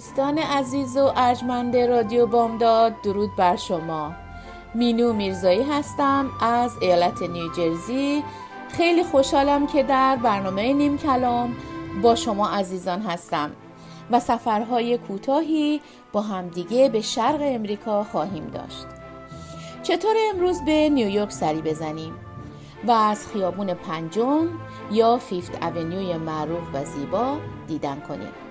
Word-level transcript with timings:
دوستان 0.00 0.38
عزیز 0.38 0.96
و 0.96 1.12
ارجمند 1.16 1.76
رادیو 1.76 2.26
بامداد 2.26 3.00
درود 3.02 3.36
بر 3.36 3.56
شما. 3.56 4.12
مینو 4.74 5.12
میرزایی 5.12 5.62
هستم 5.62 6.30
از 6.40 6.76
ایالت 6.80 7.22
نیوجرسی 7.22 8.24
خیلی 8.68 9.04
خوشحالم 9.04 9.66
که 9.66 9.82
در 9.82 10.16
برنامه 10.16 10.72
نیم 10.72 10.98
کلام 10.98 11.56
با 12.02 12.14
شما 12.14 12.48
عزیزان 12.48 13.02
هستم 13.02 13.50
و 14.10 14.20
سفرهای 14.20 14.98
کوتاهی 14.98 15.80
با 16.12 16.20
همدیگه 16.20 16.88
به 16.88 17.00
شرق 17.00 17.40
امریکا 17.42 18.04
خواهیم 18.04 18.46
داشت. 18.46 18.86
چطور 19.82 20.14
امروز 20.34 20.64
به 20.64 20.88
نیویورک 20.88 21.32
سری 21.32 21.62
بزنیم؟ 21.62 22.12
و 22.86 22.90
از 22.90 23.26
خیابون 23.26 23.74
پنجم 23.74 24.48
یا 24.92 25.16
فیفت 25.16 25.62
اونیوی 25.62 26.16
معروف 26.16 26.74
و 26.74 26.84
زیبا 26.84 27.36
دیدن 27.66 28.00
کنیم. 28.08 28.49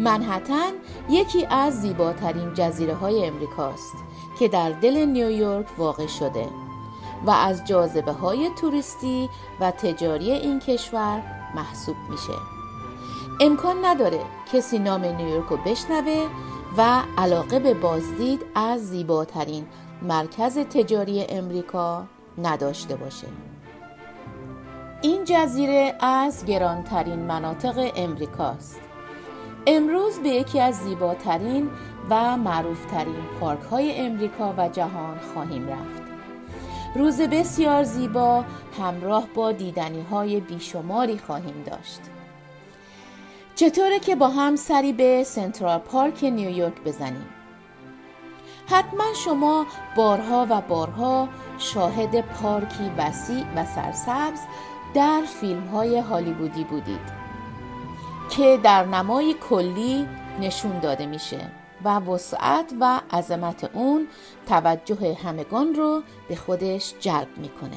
منحتن 0.00 0.72
یکی 1.08 1.46
از 1.46 1.80
زیباترین 1.80 2.54
جزیره 2.54 2.94
های 2.94 3.26
امریکاست 3.26 3.94
که 4.38 4.48
در 4.48 4.70
دل 4.70 5.06
نیویورک 5.06 5.66
واقع 5.78 6.06
شده 6.06 6.48
و 7.26 7.30
از 7.30 7.64
جاذبه 7.64 8.12
های 8.12 8.50
توریستی 8.60 9.28
و 9.60 9.70
تجاری 9.70 10.32
این 10.32 10.58
کشور 10.58 11.22
محسوب 11.54 11.96
میشه. 12.10 12.32
امکان 13.40 13.84
نداره 13.84 14.20
کسی 14.52 14.78
نام 14.78 15.04
نیویورک 15.04 15.48
رو 15.48 15.56
بشنوه 15.56 16.26
و 16.76 17.02
علاقه 17.18 17.58
به 17.58 17.74
بازدید 17.74 18.44
از 18.54 18.88
زیباترین 18.88 19.66
مرکز 20.02 20.58
تجاری 20.58 21.24
امریکا 21.24 22.04
نداشته 22.42 22.96
باشه. 22.96 23.26
این 25.02 25.24
جزیره 25.24 25.94
از 26.00 26.44
گرانترین 26.44 27.18
مناطق 27.18 27.92
امریکاست. 27.96 28.87
امروز 29.70 30.18
به 30.18 30.28
یکی 30.28 30.60
از 30.60 30.74
زیباترین 30.74 31.70
و 32.10 32.36
معروفترین 32.36 33.24
پارک 33.40 33.60
های 33.60 33.98
امریکا 33.98 34.54
و 34.58 34.68
جهان 34.68 35.18
خواهیم 35.18 35.68
رفت. 35.68 36.02
روز 36.94 37.20
بسیار 37.20 37.82
زیبا 37.82 38.44
همراه 38.80 39.28
با 39.34 39.52
دیدنی 39.52 40.02
های 40.02 40.40
بیشماری 40.40 41.18
خواهیم 41.18 41.62
داشت. 41.66 42.00
چطوره 43.54 43.98
که 43.98 44.16
با 44.16 44.28
هم 44.28 44.56
سری 44.56 44.92
به 44.92 45.24
سنترال 45.24 45.78
پارک 45.78 46.24
نیویورک 46.24 46.80
بزنیم؟ 46.84 47.28
حتما 48.66 49.04
شما 49.24 49.66
بارها 49.96 50.46
و 50.50 50.60
بارها 50.60 51.28
شاهد 51.58 52.20
پارکی 52.20 52.92
وسیع 52.98 53.44
و 53.56 53.64
سرسبز 53.64 54.40
در 54.94 55.22
فیلم 55.40 55.66
های 55.66 55.98
هالیوودی 55.98 56.64
بودید. 56.64 57.17
که 58.30 58.60
در 58.62 58.84
نمای 58.84 59.34
کلی 59.50 60.08
نشون 60.40 60.78
داده 60.78 61.06
میشه 61.06 61.50
و 61.84 61.98
وسعت 61.98 62.72
و 62.80 63.00
عظمت 63.12 63.70
اون 63.72 64.06
توجه 64.48 65.16
همگان 65.24 65.74
رو 65.74 66.02
به 66.28 66.36
خودش 66.36 66.94
جلب 67.00 67.28
می‌کنه. 67.36 67.76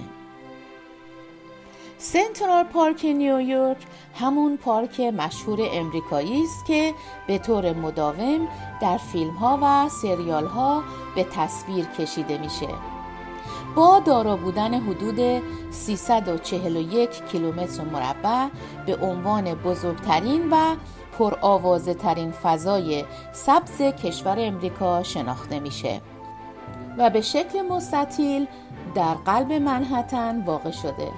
سنترال 1.98 2.64
پارک 2.64 3.06
نیویورک 3.06 3.78
همون 4.16 4.58
پارک 4.58 5.00
مشهور 5.00 5.60
امریکایی 5.72 6.44
است 6.44 6.66
که 6.66 6.94
به 7.28 7.38
طور 7.38 7.74
مداوم 7.74 8.48
در 8.82 8.98
فیلم 8.98 9.34
ها 9.34 9.60
و 9.62 9.90
سریال 9.90 10.46
ها 10.46 10.84
به 11.16 11.24
تصویر 11.24 11.86
کشیده 11.86 12.38
میشه. 12.38 12.68
با 13.76 14.00
دارا 14.00 14.36
بودن 14.36 14.74
حدود 14.74 15.44
341 15.72 17.26
کیلومتر 17.26 17.84
مربع 17.84 18.48
به 18.86 18.96
عنوان 18.96 19.54
بزرگترین 19.54 20.50
و 20.52 20.76
پرآوازه 21.18 21.94
ترین 21.94 22.32
فضای 22.32 23.06
سبز 23.32 23.82
کشور 23.82 24.36
امریکا 24.40 25.04
شناخته 25.04 25.60
میشه 25.60 26.02
و 26.98 27.10
به 27.10 27.22
شکل 27.22 27.62
مستطیل 27.62 28.48
در 28.96 29.14
قلب 29.14 29.54
منحتن 29.54 30.46
واقع 30.46 30.72
شده. 30.72 31.12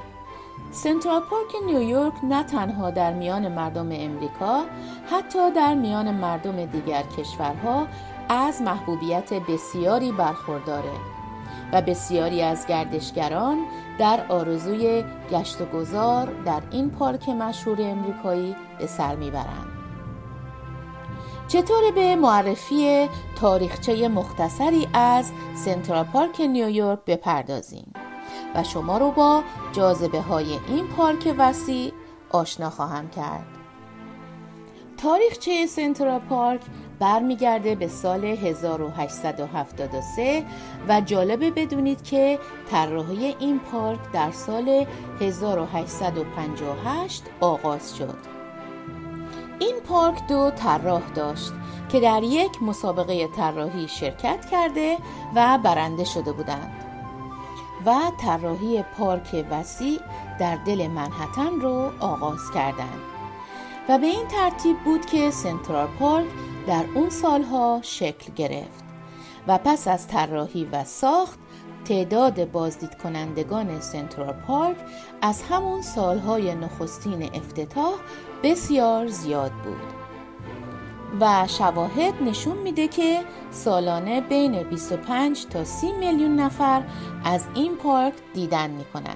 سنترال 0.72 1.22
پارک 1.22 1.66
نیویورک 1.66 2.14
نه 2.24 2.44
تنها 2.44 2.90
در 2.90 3.14
میان 3.14 3.48
مردم 3.48 3.90
امریکا 3.92 4.64
حتی 5.12 5.52
در 5.52 5.74
میان 5.74 6.12
مردم 6.12 6.66
دیگر 6.66 7.04
کشورها 7.18 7.88
از 8.30 8.62
محبوبیت 8.62 9.34
بسیاری 9.34 10.12
برخورداره. 10.12 11.13
و 11.72 11.82
بسیاری 11.82 12.42
از 12.42 12.68
گردشگران 12.68 13.58
در 14.00 14.26
آرزوی 14.30 15.04
گشت 15.32 15.62
و 15.62 15.66
گذار 15.66 16.30
در 16.46 16.62
این 16.72 16.90
پارک 16.90 17.30
مشهور 17.30 17.82
امریکایی 17.82 18.56
به 18.80 18.88
سر 18.88 19.16
می‌برند. 19.16 19.68
چطور 21.48 21.92
به 21.96 22.16
معرفی 22.16 23.10
تاریخچه 23.36 24.08
مختصری 24.08 24.88
از 24.94 25.32
سنترال 25.56 26.04
پارک 26.04 26.42
نیویورک 26.42 27.00
بپردازیم 27.06 27.94
و 28.56 28.64
شما 28.64 28.98
رو 28.98 29.12
با 29.12 29.44
جاذبه 29.72 30.22
های 30.22 30.60
این 30.68 30.88
پارک 30.88 31.36
وسیع 31.38 31.94
آشنا 32.30 32.70
خواهم 32.70 33.10
کرد. 33.10 33.46
تاریخچه 34.98 35.66
سنترال 35.66 36.20
پارک 36.20 36.62
برمیگرده 37.04 37.76
به 37.76 37.88
سال 37.88 38.26
1873 38.26 40.44
و 40.88 41.02
جالبه 41.02 41.52
بدونید 41.52 42.04
که 42.04 42.40
طراحی 42.72 43.36
این 43.40 43.60
پارک 43.60 44.00
در 44.14 44.32
سال 44.32 44.86
1858 45.22 47.24
آغاز 47.42 47.98
شد. 47.98 48.18
این 49.60 49.76
پارک 49.88 50.28
دو 50.28 50.52
طراح 50.52 51.02
داشت 51.16 51.52
که 51.90 52.00
در 52.00 52.24
یک 52.24 52.64
مسابقه 52.64 53.28
طراحی 53.28 53.88
شرکت 53.88 54.46
کرده 54.52 54.98
و 55.36 55.60
برنده 55.64 56.04
شده 56.04 56.32
بودند 56.32 56.86
و 57.86 57.96
طراحی 58.22 58.84
پارک 58.98 59.46
وسیع 59.52 60.00
در 60.40 60.56
دل 60.56 60.88
منحتن 60.88 61.62
رو 61.62 61.92
آغاز 62.00 62.52
کردند 62.54 63.02
و 63.90 63.98
به 63.98 64.08
این 64.08 64.28
ترتیب 64.28 64.84
بود 64.84 65.06
که 65.06 65.32
سنترال 65.32 65.88
پارک 66.00 66.26
در 66.68 66.86
اون 66.96 67.10
سالها 67.10 67.80
شکل 67.84 68.34
گرفت 68.34 68.84
و 69.48 69.58
پس 69.58 69.88
از 69.88 70.08
طراحی 70.08 70.66
و 70.72 70.84
ساخت 70.84 71.40
تعداد 71.86 72.52
بازدید 72.52 72.96
کنندگان 72.96 73.82
سنترال 73.82 74.34
پارک 74.34 74.78
از 75.22 75.44
همون 75.44 75.82
سالهای 75.82 76.56
نخستین 76.56 77.24
افتتاح 77.24 77.94
بسیار 78.44 79.08
زیاد 79.08 79.52
بود 79.52 79.94
و 81.20 81.48
شواهد 81.48 82.14
نشون 82.24 82.58
میده 82.58 82.88
که 82.88 83.20
سالانه 83.52 84.22
بین 84.22 84.64
25 84.64 85.46
تا 85.46 85.64
30 85.64 85.92
میلیون 85.92 86.36
نفر 86.36 86.84
از 87.26 87.46
این 87.56 87.76
پارک 87.76 88.14
دیدن 88.34 88.70
می‌کنن 88.70 89.16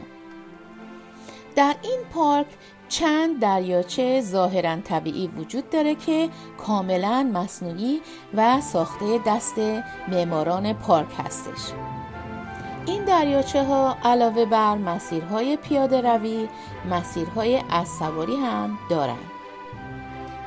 در 1.56 1.76
این 1.82 2.00
پارک 2.14 2.48
چند 2.90 3.40
دریاچه 3.40 4.22
ظاهرا 4.22 4.76
طبیعی 4.84 5.28
وجود 5.28 5.70
داره 5.70 5.96
که 5.96 6.30
کاملا 6.58 7.32
مصنوعی 7.34 8.02
و 8.34 8.62
ساخته 8.62 9.20
دست 9.26 9.60
معماران 10.08 10.74
پارک 10.74 11.08
هستش. 11.18 11.74
این 12.86 13.06
دریاچه 13.06 13.64
ها 13.64 13.98
علاوه 14.04 14.46
بر 14.46 14.76
مسیرهای 14.76 15.58
پیاده 15.58 16.02
روی 16.02 16.48
مسیرهای 16.90 17.64
از 17.70 17.88
سواری 17.88 18.36
هم 18.36 18.78
دارند 18.90 19.32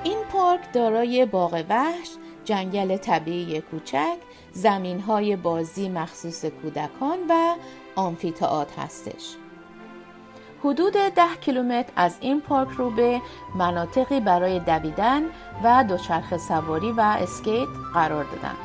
این 0.05 0.19
پارک 0.33 0.73
دارای 0.73 1.27
باغ 1.27 1.65
وحش 1.69 2.09
جنگل 2.45 2.97
طبیعی 2.97 3.61
کوچک 3.61 4.17
زمین 4.53 5.01
های 5.01 5.37
بازی 5.37 5.89
مخصوص 5.89 6.45
کودکان 6.45 7.19
و 7.29 7.55
آمفیتئاتر 7.97 8.83
هستش. 8.83 9.37
حدود 10.65 10.93
ده 10.93 11.37
کیلومتر 11.41 11.93
از 11.97 12.17
این 12.21 12.41
پارک 12.41 12.69
رو 12.71 12.91
به 12.91 13.21
مناطقی 13.55 14.21
برای 14.21 14.59
دویدن 14.59 15.23
و 15.65 15.85
دوچرخه 15.89 16.39
سواری 16.39 16.93
و 16.93 17.01
اسکیت 17.01 17.69
قرار 17.95 18.25
دادن. 18.25 18.57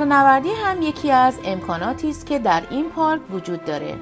نوردی 0.00 0.50
هم 0.50 0.82
یکی 0.82 1.10
از 1.10 1.38
امکاناتی 1.44 2.10
است 2.10 2.26
که 2.26 2.38
در 2.38 2.62
این 2.70 2.90
پارک 2.90 3.20
وجود 3.30 3.64
داره 3.64 3.94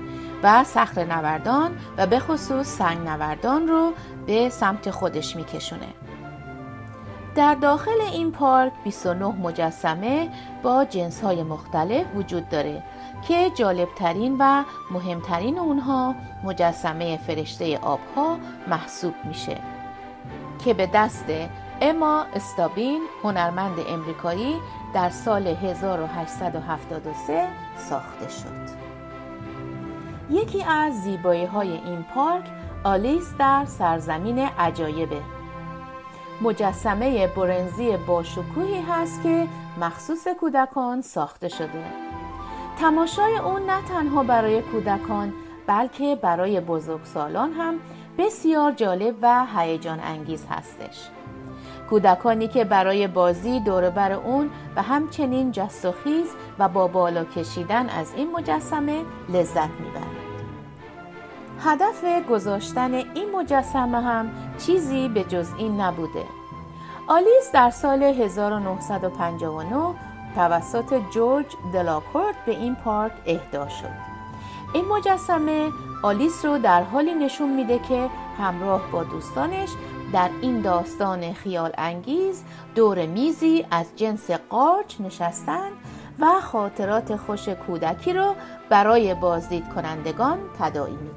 و 0.43 0.65
صخره 0.65 1.05
نوردان 1.05 1.79
و 1.97 2.07
به 2.07 2.19
خصوص 2.19 2.67
سنگ 2.67 2.99
نوردان 3.09 3.69
رو 3.69 3.93
به 4.27 4.49
سمت 4.49 4.91
خودش 4.91 5.37
میکشونه 5.37 5.89
در 7.35 7.55
داخل 7.55 8.01
این 8.13 8.33
پارک 8.33 8.73
29 8.85 9.27
مجسمه 9.27 10.29
با 10.63 10.85
جنس 10.85 11.21
های 11.21 11.43
مختلف 11.43 12.07
وجود 12.17 12.49
داره 12.49 12.83
که 13.29 13.51
جالبترین 13.51 14.37
و 14.41 14.65
مهمترین 14.91 15.59
اونها 15.59 16.15
مجسمه 16.45 17.17
فرشته 17.17 17.79
آبها 17.79 18.39
محسوب 18.69 19.15
میشه. 19.25 19.61
که 20.65 20.75
به 20.75 20.87
دست 20.87 21.25
اما 21.81 22.27
استابین 22.35 23.03
هنرمند 23.23 23.79
امریکایی 23.89 24.57
در 24.95 25.11
سال 25.11 25.47
1873 25.47 27.49
ساخته 27.77 28.29
شد. 28.29 28.85
یکی 30.31 30.65
از 30.65 31.03
زیبایی 31.03 31.45
های 31.45 31.71
این 31.71 32.05
پارک 32.15 32.45
آلیس 32.85 33.37
در 33.39 33.65
سرزمین 33.65 34.39
عجایبه. 34.39 35.21
مجسمه 36.43 37.27
برنزی 37.27 37.97
باشکوهی 37.97 38.81
هست 38.81 39.23
که 39.23 39.49
مخصوص 39.81 40.29
کودکان 40.41 41.03
ساخته 41.03 41.49
شده. 41.49 42.04
تماشای 42.81 43.37
اون 43.37 43.63
نه 43.71 43.83
تنها 43.83 44.23
برای 44.23 44.63
کودکان 44.63 45.33
بلکه 45.67 46.19
برای 46.23 46.61
بزرگسالان 46.61 47.53
هم 47.53 47.75
بسیار 48.19 48.73
جالب 48.73 49.15
و 49.23 49.47
هیجان 49.57 50.01
انگیز 50.01 50.47
هستش. 50.51 51.09
کودکانی 51.91 52.49
که 52.49 52.65
برای 52.65 53.07
بازی 53.07 53.61
بر 53.91 54.13
اون 54.13 54.51
و 54.77 54.83
همچنین 54.83 55.53
جست 55.53 55.85
و 55.85 55.93
خیز 55.93 56.27
و 56.59 56.69
با 56.69 56.87
بالا 56.87 57.25
کشیدن 57.25 57.89
از 57.89 58.15
این 58.17 58.33
مجسمه 58.33 59.03
لذت 59.29 59.71
می‌برند. 59.81 60.25
هدف 61.61 62.29
گذاشتن 62.29 62.95
این 62.95 63.31
مجسمه 63.37 64.01
هم 64.03 64.31
چیزی 64.59 65.09
به 65.09 65.25
جز 65.25 65.49
این 65.59 65.81
نبوده. 65.81 66.25
آلیس 67.07 67.53
در 67.53 67.71
سال 67.71 68.03
1959 68.03 69.95
توسط 70.35 71.03
جورج 71.11 71.47
دلاکورت 71.73 72.35
به 72.47 72.53
این 72.53 72.75
پارک 72.75 73.13
اهدا 73.27 73.69
شد 73.69 74.15
این 74.75 74.85
مجسمه 74.85 75.71
آلیس 76.03 76.45
رو 76.45 76.59
در 76.59 76.83
حالی 76.83 77.15
نشون 77.15 77.57
میده 77.57 77.79
که 77.79 78.09
همراه 78.39 78.91
با 78.93 79.05
دوستانش 79.05 79.69
در 80.13 80.31
این 80.43 80.61
داستان 80.61 81.33
خیال 81.33 81.73
انگیز 81.79 82.45
دور 82.75 83.07
میزی 83.07 83.67
از 83.71 83.87
جنس 83.97 84.31
قارچ 84.31 85.01
نشستند 85.01 85.73
و 86.19 86.41
خاطرات 86.41 87.17
خوش 87.17 87.49
کودکی 87.49 88.13
رو 88.13 88.35
برای 88.69 89.15
بازدید 89.15 89.69
کنندگان 89.75 90.39
تداعی 90.59 90.93
می. 90.97 91.11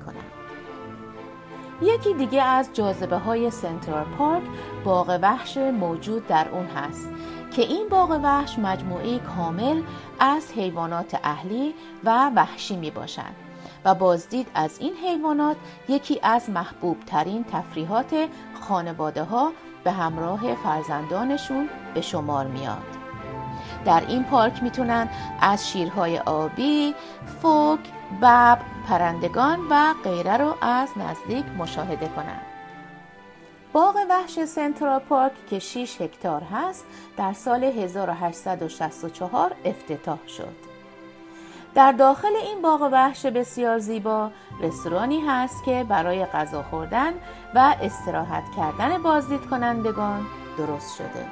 یکی 1.81 2.13
دیگه 2.13 2.43
از 2.43 2.69
جاذبه 2.73 3.17
های 3.17 3.51
سنترال 3.51 4.05
پارک 4.17 4.43
باغ 4.83 5.19
وحش 5.21 5.57
موجود 5.57 6.27
در 6.27 6.47
اون 6.51 6.65
هست 6.65 7.09
که 7.57 7.63
این 7.63 7.89
باغ 7.89 8.19
وحش 8.23 8.59
مجموعه 8.59 9.19
کامل 9.19 9.81
از 10.19 10.51
حیوانات 10.51 11.19
اهلی 11.23 11.73
و 12.03 12.29
وحشی 12.35 12.75
می 12.75 12.91
باشند 12.91 13.35
و 13.85 13.95
بازدید 13.95 14.47
از 14.55 14.79
این 14.79 14.93
حیوانات 14.93 15.57
یکی 15.89 16.19
از 16.23 16.49
محبوب 16.49 16.97
ترین 17.05 17.43
تفریحات 17.51 18.29
خانواده 18.61 19.23
ها 19.23 19.51
به 19.83 19.91
همراه 19.91 20.55
فرزندانشون 20.55 21.69
به 21.93 22.01
شمار 22.01 22.47
میاد 22.47 22.87
در 23.85 24.03
این 24.07 24.23
پارک 24.23 24.63
می‌تونن 24.63 25.09
از 25.41 25.69
شیرهای 25.69 26.19
آبی، 26.19 26.95
فوک، 27.41 27.79
بب، 28.21 28.59
پرندگان 28.87 29.59
و 29.69 29.93
غیره 30.03 30.37
رو 30.37 30.55
از 30.61 30.89
نزدیک 30.97 31.45
مشاهده 31.57 32.07
کنند. 32.07 32.46
باغ 33.77 33.95
وحش 34.09 34.45
سنترال 34.45 34.99
پارک 34.99 35.31
که 35.49 35.59
6 35.59 36.01
هکتار 36.01 36.41
هست 36.43 36.85
در 37.17 37.33
سال 37.33 37.63
1864 37.63 39.55
افتتاح 39.65 40.19
شد. 40.27 40.55
در 41.75 41.91
داخل 41.91 42.35
این 42.35 42.61
باغ 42.61 42.89
وحش 42.91 43.25
بسیار 43.25 43.79
زیبا 43.79 44.31
رستورانی 44.61 45.21
هست 45.27 45.63
که 45.63 45.85
برای 45.89 46.25
غذا 46.25 46.63
خوردن 46.63 47.13
و 47.55 47.75
استراحت 47.81 48.43
کردن 48.57 49.01
بازدید 49.01 49.45
کنندگان 49.49 50.25
درست 50.57 50.97
شده 50.97 51.25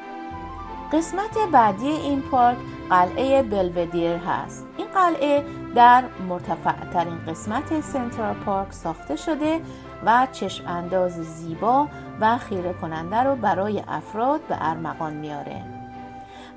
قسمت 0.94 1.38
بعدی 1.52 1.88
این 1.88 2.22
پارک 2.22 2.58
قلعه 2.90 3.44
بلودیر 3.44 4.16
هست 4.16 4.68
این 4.78 4.88
قلعه 4.88 5.46
در 5.76 6.04
مرتفع 6.30 6.86
ترین 6.94 7.26
قسمت 7.28 7.82
سنترال 7.82 8.36
پارک 8.36 8.74
ساخته 8.74 9.16
شده 9.16 9.62
و 10.06 10.28
چشم 10.32 10.68
انداز 10.68 11.12
زیبا 11.12 11.88
و 12.22 12.38
خیره 12.38 12.74
کننده 12.74 13.16
رو 13.16 13.36
برای 13.36 13.84
افراد 13.88 14.42
به 14.42 14.58
ارمغان 14.60 15.14
میاره. 15.14 15.62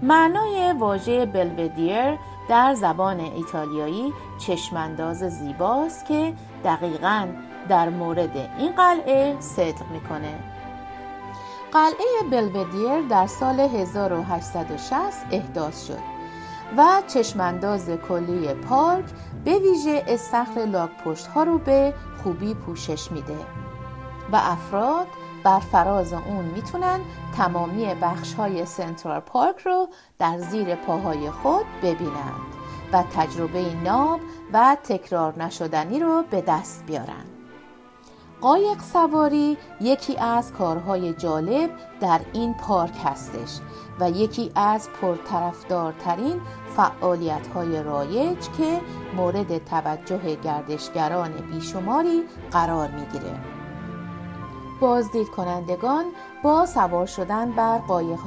معنای 0.03 0.73
واژه 0.73 1.27
بلودیر 1.27 2.19
در 2.49 2.75
زبان 2.75 3.21
ایتالیایی 3.21 4.13
چشمانداز 4.39 5.19
زیباست 5.19 6.07
که 6.07 6.35
دقیقا 6.65 7.29
در 7.69 7.89
مورد 7.89 8.37
این 8.59 8.73
قلعه 8.73 9.37
صدق 9.41 9.91
می‌کنه. 9.93 10.35
قلعه 11.73 12.31
بلودیر 12.31 13.01
در 13.11 13.27
سال 13.27 13.61
1860 13.61 15.27
احداث 15.31 15.87
شد 15.87 16.19
و 16.77 17.03
چشمانداز 17.07 17.91
کلی 17.91 18.55
پارک 18.55 19.05
به 19.45 19.59
ویژه 19.59 20.05
استخر 20.09 20.61
لاک 20.61 20.91
پشت 21.05 21.27
ها 21.27 21.43
رو 21.43 21.59
به 21.59 21.95
خوبی 22.23 22.55
پوشش 22.55 23.13
میده 23.13 23.37
و 24.33 24.37
افراد 24.37 25.07
بر 25.49 25.59
فراز 25.59 26.13
اون 26.13 26.45
می‌تونن 26.45 27.01
تمامی 27.37 27.95
بخش 28.03 28.35
های 28.35 28.67
سنترال 28.67 29.21
پارک 29.21 29.59
رو 29.59 29.89
در 30.19 30.39
زیر 30.39 30.75
پاهای 30.75 31.31
خود 31.31 31.67
ببینند 31.83 32.55
و 32.93 33.05
تجربه 33.17 33.75
ناب 33.75 34.21
و 34.53 34.77
تکرار 34.85 35.43
نشدنی 35.43 36.01
رو 36.01 36.25
به 36.31 36.41
دست 36.41 36.85
بیارن 36.87 37.25
قایق 38.41 38.81
سواری 38.81 39.57
یکی 39.81 40.17
از 40.17 40.53
کارهای 40.53 41.15
جالب 41.15 41.71
در 42.01 42.21
این 42.33 42.55
پارک 42.55 42.95
هستش 43.05 43.59
و 44.01 44.11
یکی 44.11 44.53
از 44.55 44.89
پرطرفدارترین 45.01 46.41
فعالیت 46.77 47.47
های 47.47 47.83
رایج 47.83 48.39
که 48.59 48.81
مورد 49.17 49.65
توجه 49.65 50.35
گردشگران 50.35 51.33
بیشماری 51.33 52.23
قرار 52.51 52.89
می‌گیره. 52.89 53.58
بازدید 54.81 55.29
کنندگان 55.29 56.05
با 56.43 56.67
سوار 56.67 57.07
شدن 57.07 57.51
بر 57.51 57.79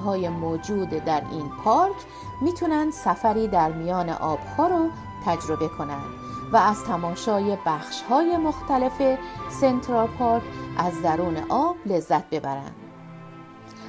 های 0.05 0.29
موجود 0.29 0.89
در 0.89 1.23
این 1.31 1.49
پارک 1.63 1.95
می‌تونن 2.41 2.91
سفری 2.91 3.47
در 3.47 3.71
میان 3.71 4.09
آبها 4.09 4.67
رو 4.67 4.89
تجربه 5.25 5.67
کنند 5.67 6.05
و 6.51 6.57
از 6.57 6.83
تماشای 6.83 7.57
بخش 7.65 8.01
های 8.01 8.37
مختلف 8.37 9.17
سنترال 9.49 10.07
پارک 10.07 10.43
از 10.77 11.01
درون 11.01 11.37
آب 11.49 11.75
لذت 11.85 12.29
ببرند. 12.29 12.75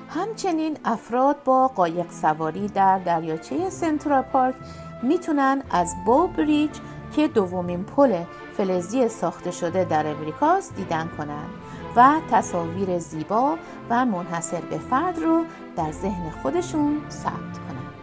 همچنین 0.08 0.78
افراد 0.84 1.42
با 1.44 1.68
قایق 1.68 2.10
سواری 2.10 2.68
در 2.68 2.98
دریاچه 2.98 3.70
سنترال 3.70 4.22
پارک 4.22 4.54
می‌تونن 5.02 5.62
از 5.70 5.94
بو 6.06 6.26
بریج 6.26 6.70
که 7.16 7.28
دومین 7.28 7.84
پل 7.84 8.24
فلزی 8.56 9.08
ساخته 9.08 9.50
شده 9.50 9.84
در 9.84 10.06
امریکاست 10.06 10.76
دیدن 10.76 11.10
کنند 11.18 11.61
و 11.96 12.20
تصاویر 12.30 12.98
زیبا 12.98 13.58
و 13.90 14.04
منحصر 14.06 14.60
به 14.60 14.78
فرد 14.78 15.18
رو 15.18 15.44
در 15.76 15.92
ذهن 15.92 16.30
خودشون 16.42 17.00
ثبت 17.10 17.32
کنند. 17.58 17.94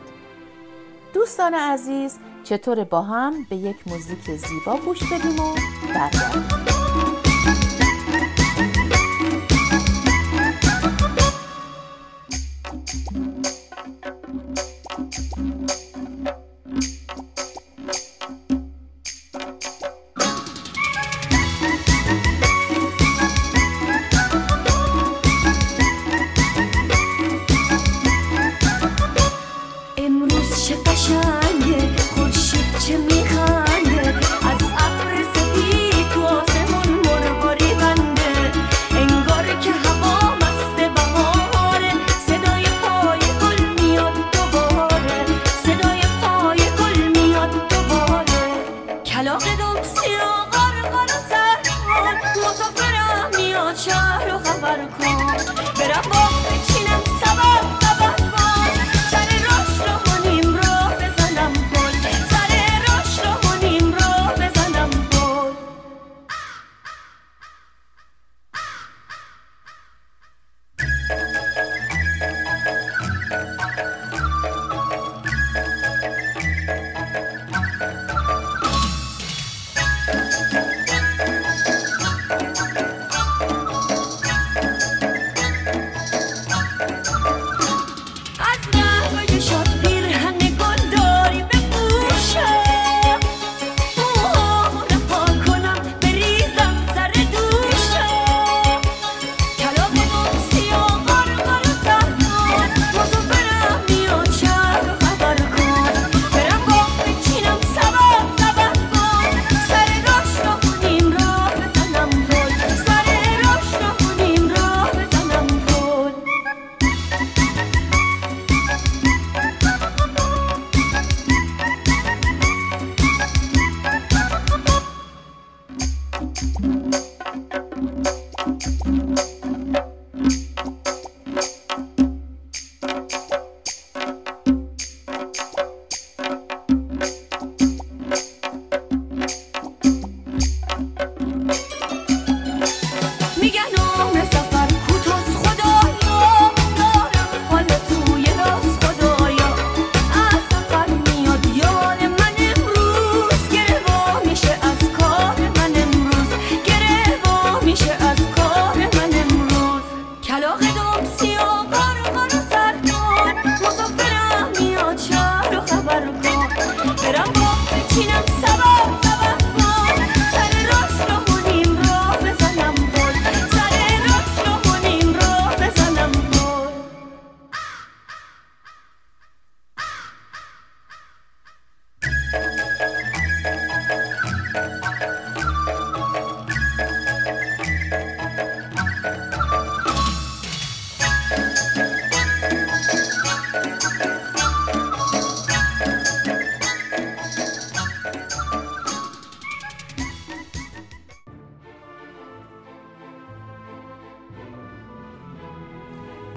دوستان 1.14 1.54
عزیز 1.54 2.18
چطور 2.44 2.84
با 2.84 3.02
هم 3.02 3.34
به 3.50 3.56
یک 3.56 3.88
موزیک 3.88 4.32
زیبا 4.32 4.78
گوش 4.86 5.14
بدیم 5.14 5.40
و 5.40 5.56
برگردیم؟ 5.94 6.79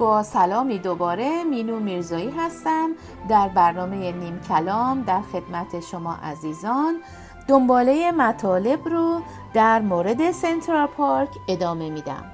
با 0.02 0.22
سلامی 0.22 0.78
دوباره 0.78 1.44
مینو 1.44 1.80
میرزایی 1.80 2.30
هستم. 2.30 2.90
در 3.28 3.48
برنامه 3.48 4.12
نیم 4.12 4.40
کلام 4.48 5.02
در 5.02 5.20
خدمت 5.20 5.80
شما 5.80 6.14
عزیزان. 6.22 6.94
دنباله 7.48 8.12
مطالب 8.12 8.88
رو 8.88 9.20
در 9.54 9.80
مورد 9.80 10.30
سنترال 10.30 10.86
پارک 10.86 11.28
ادامه 11.48 11.90
میدم. 11.90 12.24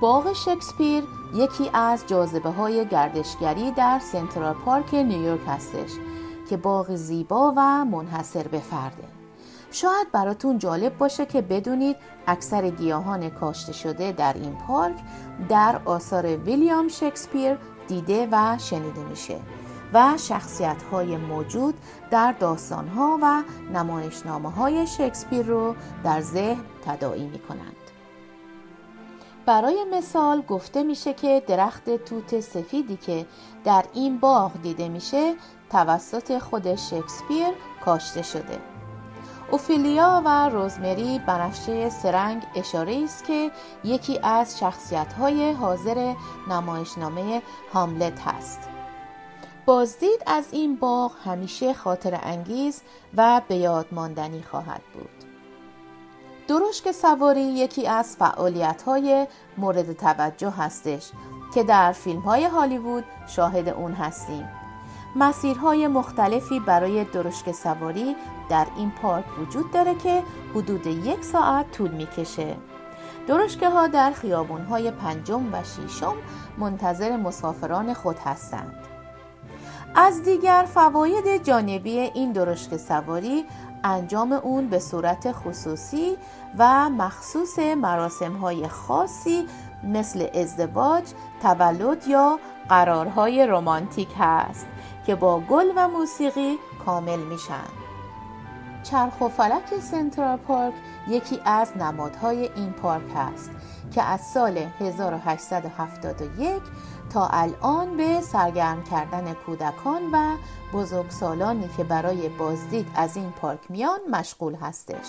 باغ 0.00 0.32
شکسپیر 0.32 1.04
یکی 1.34 1.70
از 1.74 2.04
جاذبه 2.06 2.50
های 2.50 2.86
گردشگری 2.86 3.70
در 3.70 3.98
سنترال 3.98 4.54
پارک 4.54 4.94
نیویورک 4.94 5.40
هستش 5.46 5.90
که 6.50 6.56
باغ 6.56 6.94
زیبا 6.94 7.54
و 7.56 7.84
منحصر 7.84 8.48
به 8.48 8.58
فرده. 8.58 9.21
شاید 9.72 10.12
براتون 10.12 10.58
جالب 10.58 10.98
باشه 10.98 11.26
که 11.26 11.42
بدونید 11.42 11.96
اکثر 12.26 12.70
گیاهان 12.70 13.30
کاشته 13.30 13.72
شده 13.72 14.12
در 14.12 14.32
این 14.32 14.56
پارک 14.66 14.96
در 15.48 15.80
آثار 15.84 16.26
ویلیام 16.36 16.88
شکسپیر 16.88 17.58
دیده 17.88 18.28
و 18.32 18.58
شنیده 18.58 19.00
میشه 19.00 19.36
و 19.92 20.14
شخصیت 20.16 20.82
های 20.82 21.16
موجود 21.16 21.74
در 22.10 22.32
داستان 22.32 22.88
ها 22.88 23.18
و 23.22 23.42
نمایشنامه 23.72 24.50
های 24.50 24.86
شکسپیر 24.86 25.46
رو 25.46 25.74
در 26.04 26.20
ذهن 26.20 26.64
تداعی 26.86 27.26
می 27.26 27.38
کنند. 27.38 27.76
برای 29.46 29.84
مثال 29.92 30.40
گفته 30.40 30.82
میشه 30.82 31.14
که 31.14 31.42
درخت 31.46 32.04
توت 32.04 32.40
سفیدی 32.40 32.96
که 32.96 33.26
در 33.64 33.84
این 33.94 34.18
باغ 34.18 34.62
دیده 34.62 34.88
میشه 34.88 35.34
توسط 35.70 36.38
خود 36.38 36.74
شکسپیر 36.74 37.48
کاشته 37.84 38.22
شده. 38.22 38.71
اوفیلیا 39.52 40.22
و 40.24 40.48
روزمری 40.48 41.18
بنفشه 41.18 41.90
سرنگ 41.90 42.42
اشاره 42.54 43.00
است 43.04 43.24
که 43.24 43.50
یکی 43.84 44.18
از 44.22 44.58
شخصیت 44.58 45.12
های 45.12 45.52
حاضر 45.52 46.14
نمایشنامه 46.48 47.42
هاملت 47.74 48.20
هست. 48.20 48.60
بازدید 49.66 50.22
از 50.26 50.48
این 50.52 50.76
باغ 50.76 51.12
همیشه 51.24 51.74
خاطر 51.74 52.18
انگیز 52.22 52.82
و 53.16 53.40
به 53.48 53.56
یاد 53.56 53.86
ماندنی 53.92 54.42
خواهد 54.42 54.82
بود. 54.94 55.10
درشک 56.48 56.92
سواری 56.92 57.42
یکی 57.42 57.86
از 57.86 58.16
فعالیت 58.16 58.82
های 58.82 59.26
مورد 59.58 59.92
توجه 59.92 60.50
هستش 60.50 61.10
که 61.54 61.62
در 61.62 61.92
فیلم 61.92 62.20
های 62.20 62.44
هالیوود 62.44 63.04
شاهد 63.26 63.68
اون 63.68 63.92
هستیم. 63.92 64.48
مسیرهای 65.16 65.86
مختلفی 65.86 66.60
برای 66.60 67.04
درشک 67.04 67.52
سواری 67.52 68.16
در 68.48 68.66
این 68.76 68.90
پارک 68.90 69.38
وجود 69.38 69.70
داره 69.70 69.94
که 69.94 70.22
حدود 70.54 70.86
یک 70.86 71.24
ساعت 71.24 71.70
طول 71.70 71.90
می‌کشه. 71.90 72.56
درشکه 73.26 73.68
ها 73.68 73.86
در 73.86 74.10
خیابون 74.10 74.64
های 74.64 74.90
پنجم 74.90 75.54
و 75.54 75.62
شیشم 75.64 76.14
منتظر 76.58 77.16
مسافران 77.16 77.94
خود 77.94 78.18
هستند. 78.18 78.74
از 79.94 80.22
دیگر 80.22 80.66
فواید 80.74 81.44
جانبی 81.44 81.98
این 81.98 82.32
درشک 82.32 82.76
سواری 82.76 83.44
انجام 83.84 84.32
اون 84.32 84.66
به 84.66 84.78
صورت 84.78 85.32
خصوصی 85.32 86.16
و 86.58 86.90
مخصوص 86.90 87.58
مراسم 87.58 88.32
های 88.32 88.68
خاصی 88.68 89.46
مثل 89.84 90.26
ازدواج، 90.34 91.04
تولد 91.42 92.08
یا 92.08 92.38
قرارهای 92.68 93.46
رمانتیک 93.46 94.08
هست 94.18 94.66
که 95.06 95.14
با 95.14 95.40
گل 95.40 95.66
و 95.76 95.88
موسیقی 95.88 96.58
کامل 96.86 97.18
میشن 97.18 97.81
چرخ 98.82 99.20
و 99.20 99.28
فلک 99.28 99.78
سنترال 99.80 100.36
پارک 100.36 100.74
یکی 101.08 101.40
از 101.44 101.76
نمادهای 101.76 102.50
این 102.56 102.72
پارک 102.72 103.16
است 103.16 103.50
که 103.94 104.02
از 104.02 104.20
سال 104.20 104.58
1871 104.58 106.62
تا 107.10 107.26
الان 107.26 107.96
به 107.96 108.20
سرگرم 108.20 108.84
کردن 108.84 109.34
کودکان 109.34 110.02
و 110.12 110.36
بزرگسالانی 110.72 111.68
که 111.76 111.84
برای 111.84 112.28
بازدید 112.28 112.86
از 112.94 113.16
این 113.16 113.30
پارک 113.30 113.60
میان 113.68 113.98
مشغول 114.10 114.54
هستش. 114.54 115.06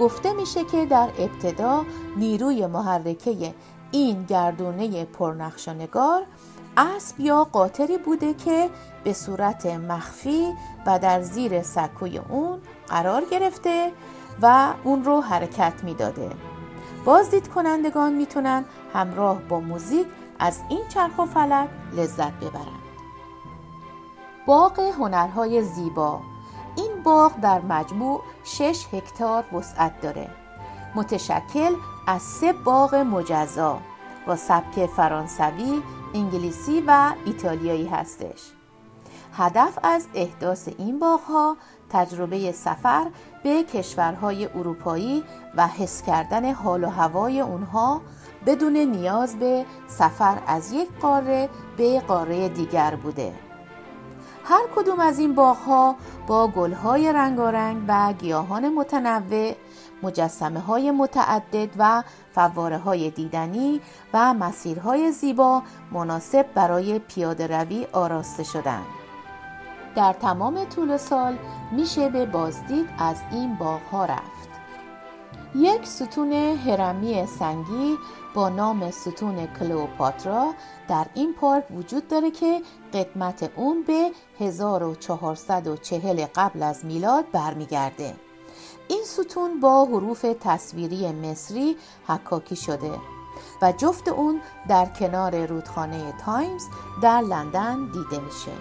گفته 0.00 0.32
میشه 0.32 0.64
که 0.64 0.86
در 0.86 1.08
ابتدا 1.18 1.84
نیروی 2.16 2.66
محرکه 2.66 3.54
این 3.90 4.24
گردونه 4.24 5.04
پرنقشانگار 5.04 6.22
اسب 6.76 7.20
یا 7.20 7.44
قاطری 7.44 7.98
بوده 7.98 8.34
که 8.34 8.70
به 9.04 9.12
صورت 9.12 9.66
مخفی 9.66 10.52
و 10.86 10.98
در 10.98 11.22
زیر 11.22 11.62
سکوی 11.62 12.18
اون 12.18 12.60
قرار 12.88 13.22
گرفته 13.30 13.92
و 14.42 14.72
اون 14.84 15.04
رو 15.04 15.20
حرکت 15.20 15.84
می‌داده. 15.84 16.30
بازدید 17.04 17.48
کنندگان 17.48 18.12
می‌تونن 18.12 18.64
همراه 18.94 19.38
با 19.38 19.60
موزیک 19.60 20.06
از 20.38 20.60
این 20.68 20.88
چرخ 20.88 21.18
و 21.18 21.26
فلک 21.26 21.68
لذت 21.92 22.32
ببرند. 22.32 22.84
باغ 24.46 24.78
هنرهای 24.78 25.62
زیبا 25.62 26.20
این 26.76 27.02
باغ 27.04 27.40
در 27.40 27.60
مجموع 27.60 28.20
6 28.44 28.86
هکتار 28.92 29.44
وسعت 29.54 30.00
داره 30.00 30.30
متشکل 30.94 31.74
از 32.06 32.22
سه 32.22 32.52
باغ 32.52 32.94
مجزا 32.94 33.78
با 34.26 34.36
سبک 34.36 34.86
فرانسوی، 34.86 35.82
انگلیسی 36.14 36.84
و 36.86 37.12
ایتالیایی 37.24 37.86
هستش. 37.86 38.40
هدف 39.36 39.78
از 39.82 40.06
احداث 40.14 40.68
این 40.78 40.98
باغها 40.98 41.56
تجربه 41.90 42.52
سفر 42.52 43.06
به 43.42 43.62
کشورهای 43.62 44.46
اروپایی 44.46 45.24
و 45.56 45.66
حس 45.66 46.02
کردن 46.02 46.52
حال 46.52 46.84
و 46.84 46.88
هوای 46.88 47.40
اونها 47.40 48.00
بدون 48.46 48.76
نیاز 48.76 49.38
به 49.38 49.64
سفر 49.86 50.38
از 50.46 50.72
یک 50.72 50.88
قاره 51.00 51.48
به 51.76 52.00
قاره 52.00 52.48
دیگر 52.48 52.94
بوده. 52.94 53.32
هر 54.44 54.62
کدوم 54.76 55.00
از 55.00 55.18
این 55.18 55.34
باغها 55.34 55.96
با 56.26 56.48
گلهای 56.48 57.12
رنگارنگ 57.12 57.84
و 57.88 58.12
گیاهان 58.12 58.68
متنوع 58.68 59.54
مجسمه 60.02 60.60
های 60.60 60.90
متعدد 60.90 61.68
و 61.78 62.02
فواره 62.34 62.78
های 62.78 63.10
دیدنی 63.10 63.80
و 64.12 64.34
مسیرهای 64.34 65.12
زیبا 65.12 65.62
مناسب 65.92 66.46
برای 66.54 66.98
پیاده 66.98 67.46
روی 67.46 67.86
آراسته 67.92 68.42
شدند. 68.42 68.86
در 69.96 70.12
تمام 70.12 70.64
طول 70.64 70.96
سال 70.96 71.38
میشه 71.72 72.08
به 72.08 72.26
بازدید 72.26 72.86
از 72.98 73.16
این 73.32 73.54
باغ 73.54 73.80
ها 73.92 74.04
رفت. 74.04 74.44
یک 75.54 75.86
ستون 75.86 76.32
هرمی 76.32 77.26
سنگی 77.26 77.98
با 78.34 78.48
نام 78.48 78.90
ستون 78.90 79.46
کلوپاترا 79.46 80.54
در 80.88 81.06
این 81.14 81.34
پارک 81.34 81.64
وجود 81.70 82.08
داره 82.08 82.30
که 82.30 82.62
قدمت 82.94 83.50
اون 83.56 83.82
به 83.82 84.10
1440 84.40 86.26
قبل 86.34 86.62
از 86.62 86.84
میلاد 86.84 87.24
برمیگرده. 87.32 88.14
این 88.88 89.04
ستون 89.04 89.60
با 89.60 89.84
حروف 89.84 90.26
تصویری 90.40 91.12
مصری 91.12 91.76
حکاکی 92.06 92.56
شده 92.56 92.90
و 93.62 93.72
جفت 93.72 94.08
اون 94.08 94.40
در 94.68 94.86
کنار 94.86 95.46
رودخانه 95.46 96.12
تایمز 96.24 96.62
در 97.02 97.20
لندن 97.20 97.84
دیده 97.92 98.24
میشه. 98.24 98.52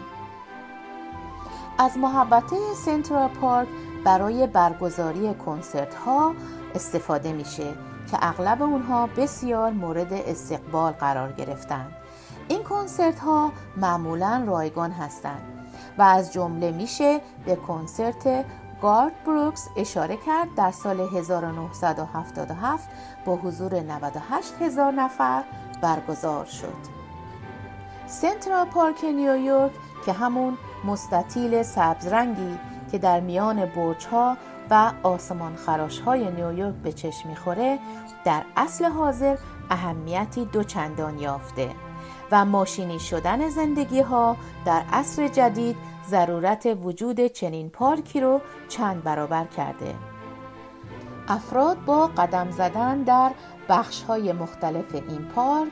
از 1.77 1.97
محوطه 1.97 2.55
سنترال 2.85 3.27
پارک 3.29 3.67
برای 4.03 4.47
برگزاری 4.47 5.33
کنسرت 5.33 5.95
ها 5.95 6.33
استفاده 6.75 7.33
میشه 7.33 7.73
که 8.11 8.17
اغلب 8.21 8.61
اونها 8.61 9.07
بسیار 9.07 9.71
مورد 9.71 10.13
استقبال 10.13 10.91
قرار 10.91 11.31
گرفتن. 11.31 11.91
این 12.47 12.63
کنسرت 12.63 13.19
ها 13.19 13.51
معمولا 13.77 14.43
رایگان 14.47 14.91
هستند 14.91 15.41
و 15.97 16.01
از 16.01 16.33
جمله 16.33 16.71
میشه 16.71 17.21
به 17.45 17.55
کنسرت 17.55 18.45
گارد 18.83 19.23
بروکس 19.25 19.69
اشاره 19.75 20.17
کرد 20.17 20.55
در 20.55 20.71
سال 20.71 20.99
1977 20.99 22.89
با 23.25 23.35
حضور 23.35 23.75
98 23.79 24.61
هزار 24.61 24.91
نفر 24.91 25.43
برگزار 25.81 26.45
شد. 26.45 26.73
سنترال 28.07 28.65
پارک 28.65 29.03
نیویورک 29.03 29.71
که 30.05 30.11
همون 30.11 30.57
مستطیل 30.85 31.63
سبزرنگی 31.63 32.57
که 32.91 32.97
در 32.97 33.19
میان 33.19 33.65
برج 33.65 34.05
ها 34.05 34.37
و 34.69 34.91
آسمان 35.03 35.55
خراش 35.55 35.99
های 35.99 36.31
نیویورک 36.31 36.75
به 36.75 36.91
چشم 36.91 37.29
می‌خوره 37.29 37.79
در 38.25 38.43
اصل 38.57 38.85
حاضر 38.85 39.37
اهمیتی 39.69 40.45
دوچندان 40.45 41.19
یافته 41.19 41.69
و 42.31 42.45
ماشینی 42.45 42.99
شدن 42.99 43.49
زندگی 43.49 44.01
ها 44.01 44.37
در 44.65 44.83
عصر 44.93 45.27
جدید 45.27 45.75
ضرورت 46.07 46.77
وجود 46.83 47.27
چنین 47.27 47.69
پارکی 47.69 48.19
رو 48.19 48.41
چند 48.69 49.03
برابر 49.03 49.45
کرده. 49.45 49.95
افراد 51.27 51.85
با 51.85 52.07
قدم 52.07 52.51
زدن 52.51 53.03
در 53.03 53.31
بخش 53.69 54.03
های 54.03 54.33
مختلف 54.33 54.95
این 54.95 55.25
پارک 55.35 55.71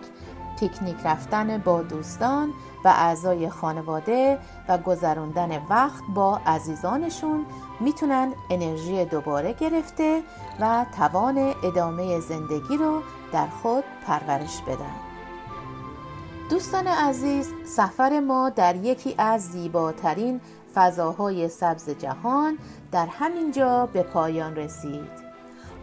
پیکنیک 0.60 0.96
رفتن 1.06 1.58
با 1.58 1.82
دوستان 1.82 2.54
و 2.86 2.88
اعضای 2.88 3.50
خانواده 3.50 4.40
و 4.68 4.78
گذراندن 4.78 5.66
وقت 5.70 6.04
با 6.16 6.42
عزیزانشون 6.46 7.46
می‌تونن 7.80 8.34
انرژی 8.50 9.06
دوباره 9.06 9.54
گرفته 9.54 10.24
و 10.60 10.86
توان 10.98 11.54
ادامه 11.64 12.20
زندگی 12.20 12.78
رو 12.78 13.02
در 13.34 13.48
خود 13.48 13.84
پرورش 14.08 14.62
بدن. 14.62 15.11
دوستان 16.52 16.88
عزیز 16.88 17.50
سفر 17.66 18.20
ما 18.20 18.50
در 18.50 18.76
یکی 18.76 19.16
از 19.18 19.42
زیباترین 19.42 20.42
فضاهای 20.76 21.50
سبز 21.50 21.90
جهان 21.90 22.58
در 22.92 23.06
همین 23.06 23.52
جا 23.52 23.86
به 23.86 24.04
پایان 24.04 24.56
رسید. 24.56 25.12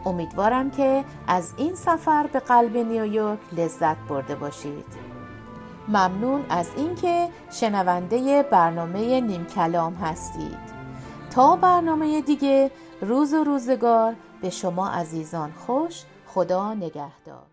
امیدوارم 0.06 0.70
که 0.70 1.04
از 1.28 1.52
این 1.56 1.74
سفر 1.74 2.26
به 2.26 2.40
قلب 2.40 2.76
نیویورک 2.76 3.38
لذت 3.52 3.96
برده 4.08 4.34
باشید. 4.34 4.86
ممنون 5.88 6.44
از 6.50 6.70
اینکه 6.76 7.28
شنونده 7.50 8.42
برنامه 8.42 9.20
نیم 9.20 9.46
کلام 9.46 9.94
هستید. 9.94 10.58
تا 11.30 11.56
برنامه 11.56 12.20
دیگه 12.20 12.70
روز 13.00 13.34
و 13.34 13.44
روزگار 13.44 14.14
به 14.42 14.50
شما 14.50 14.88
عزیزان 14.88 15.52
خوش 15.66 16.04
خدا 16.26 16.74
نگهدار. 16.74 17.47